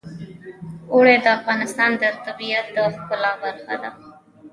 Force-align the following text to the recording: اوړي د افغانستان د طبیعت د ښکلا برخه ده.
اوړي 0.93 1.15
د 1.21 1.27
افغانستان 1.37 1.91
د 2.01 2.03
طبیعت 2.25 2.65
د 2.75 2.77
ښکلا 2.95 3.31
برخه 3.43 3.75
ده. 3.81 3.91